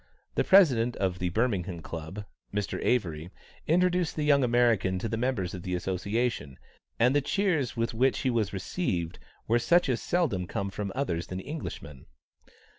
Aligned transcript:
The 0.33 0.43
President 0.43 0.95
of 0.95 1.19
the 1.19 1.29
Birmingham 1.29 1.79
Club, 1.83 2.25
Mr. 2.51 2.79
Avery, 2.83 3.29
introduced 3.67 4.15
the 4.15 4.23
young 4.25 4.43
American 4.43 4.97
to 4.97 5.07
the 5.07 5.15
members 5.15 5.53
of 5.53 5.61
the 5.61 5.75
association, 5.75 6.57
and 6.97 7.15
the 7.15 7.21
cheers 7.21 7.77
with 7.77 7.93
which 7.93 8.21
he 8.21 8.31
was 8.31 8.51
received 8.51 9.19
were 9.47 9.59
such 9.59 9.89
as 9.89 10.01
seldom 10.01 10.47
come 10.47 10.71
from 10.71 10.91
others 10.95 11.27
than 11.27 11.39
Englishmen. 11.39 12.07